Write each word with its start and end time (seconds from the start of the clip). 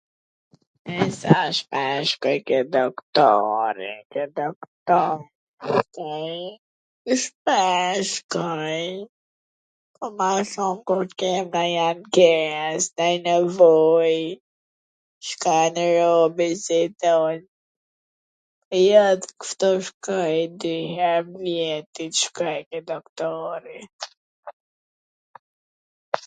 Sa 1.19 1.39
shpesh 1.57 2.09
shkoj 2.11 2.37
ke 2.47 2.57
doktori? 2.75 3.91
Te 4.11 4.23
doktori 4.39 6.31
shpesh 7.23 8.09
shkoj, 8.19 8.81
po 9.95 10.05
ma 10.17 10.31
shum 10.51 10.75
kur 10.87 11.03
t 11.09 11.11
kem 11.19 11.43
ndonj 11.49 11.75
ankes, 11.91 12.81
ndonj 12.93 13.17
nevoj, 13.27 14.11
shkon 15.27 15.73
robi 15.99 16.49
si 16.63 16.79
tont, 17.01 17.45
ja 18.89 19.07
kshtu 19.39 19.69
shkoj 19.87 20.35
dy 20.61 20.75
her 20.95 21.21
n 21.29 21.33
vjetit 21.45 22.13
shkoj 22.23 22.59
te 22.69 22.77
doktori 22.91 23.79